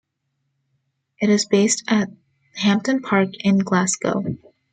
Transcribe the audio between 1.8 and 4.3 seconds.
at Hampden Park in Glasgow.